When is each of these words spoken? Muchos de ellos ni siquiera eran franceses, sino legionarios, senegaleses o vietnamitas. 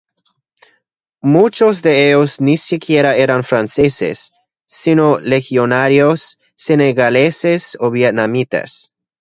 Muchos 1.21 1.83
de 1.83 2.09
ellos 2.09 2.41
ni 2.41 2.57
siquiera 2.57 3.15
eran 3.17 3.43
franceses, 3.43 4.31
sino 4.65 5.19
legionarios, 5.19 6.39
senegaleses 6.55 7.77
o 7.79 7.91
vietnamitas. 7.91 8.95